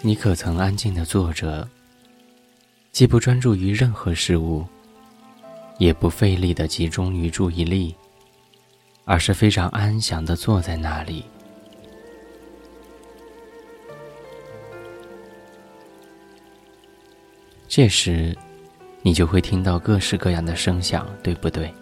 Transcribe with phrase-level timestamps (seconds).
[0.00, 1.68] 你可曾安静的坐着，
[2.92, 4.64] 既不专注于任何事物，
[5.78, 7.94] 也不费力的集中于注意力，
[9.04, 11.24] 而是非常安详的坐在那里？
[17.66, 18.36] 这时，
[19.02, 21.74] 你就会听到各式各样的声响，对不对？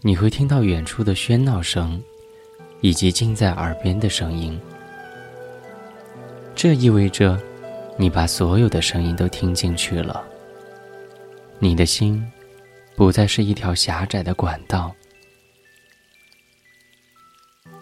[0.00, 2.00] 你会听到远处的喧闹声。
[2.84, 4.60] 以及近在耳边的声音，
[6.54, 7.40] 这意味着
[7.96, 10.22] 你把所有的声音都听进去了。
[11.58, 12.22] 你的心
[12.94, 14.94] 不再是一条狭窄的管道。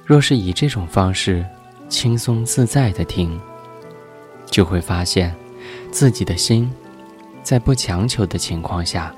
[0.07, 1.45] 若是以这种方式
[1.89, 3.41] 轻松自在的听，
[4.47, 5.35] 就会发现
[5.91, 6.73] 自己的心
[7.43, 9.13] 在不强求的情况下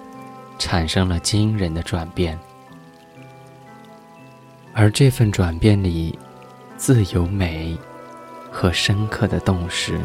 [0.59, 2.39] 产生了惊人的转变。
[4.77, 6.19] 而这份转变里，
[6.77, 7.79] 自有美
[8.51, 10.01] 和深刻的洞识。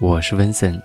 [0.00, 0.80] 我是温森，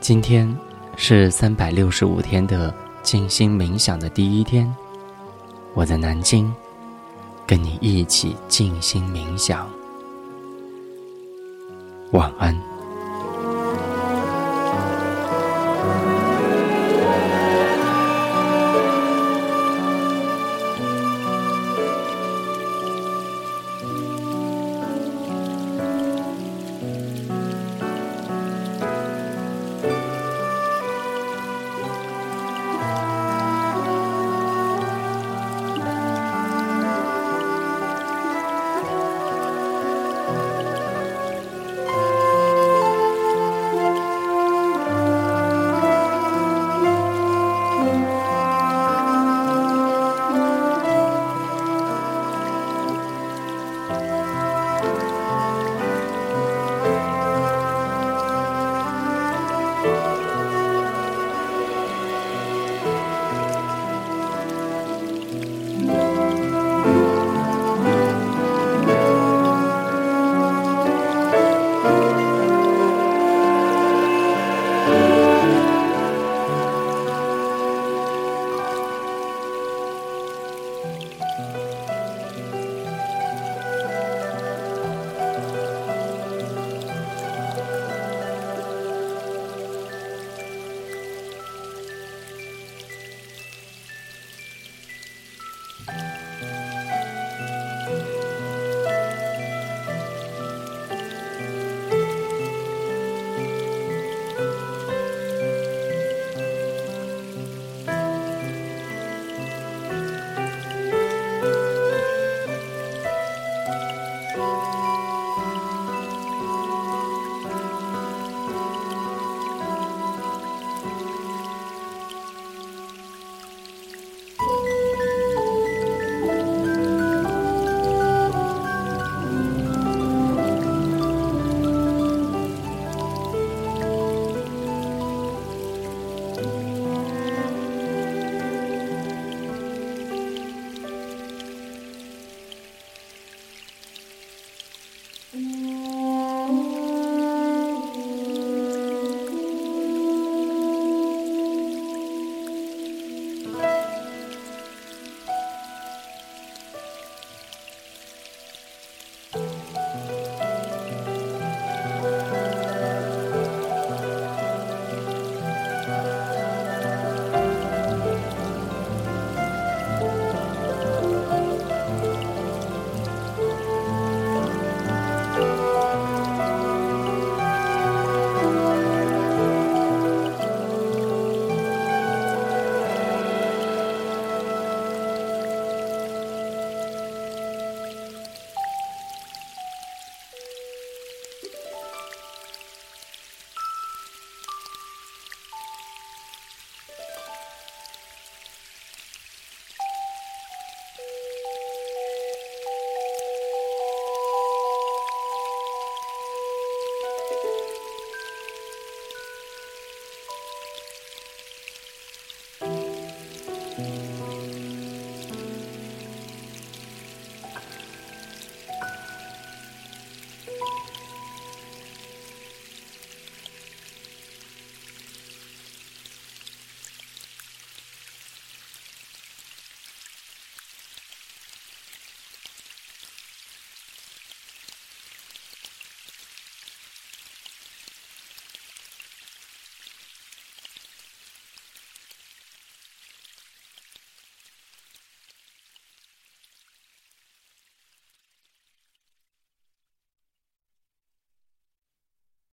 [0.00, 0.50] 今天
[0.96, 4.74] 是三百六十五天的静心冥想的第一天，
[5.74, 6.50] 我在南京，
[7.46, 9.68] 跟你一起静心冥想。
[12.12, 12.73] 晚安。